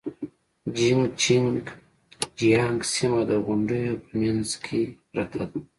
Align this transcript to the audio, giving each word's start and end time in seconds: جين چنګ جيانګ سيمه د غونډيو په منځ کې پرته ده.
جين 0.75 0.99
چنګ 1.21 1.63
جيانګ 2.39 2.79
سيمه 2.93 3.19
د 3.29 3.31
غونډيو 3.45 4.01
په 4.03 4.11
منځ 4.21 4.49
کې 4.65 4.81
پرته 5.11 5.43
ده. 5.49 5.59